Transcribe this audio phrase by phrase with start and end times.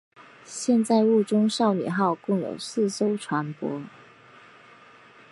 [0.43, 3.83] 现在雾中少女号共有四艘船舶。